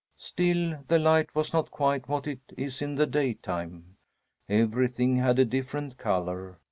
[0.17, 3.97] Still the light was not quite what it is in the daytime.
[4.49, 6.57] Everything had a different color.